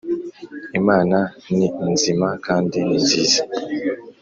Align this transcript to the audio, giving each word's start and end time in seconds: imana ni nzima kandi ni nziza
imana 0.79 1.17
ni 1.55 1.67
nzima 1.93 2.27
kandi 2.45 2.77
ni 2.85 2.95
nziza 3.03 3.39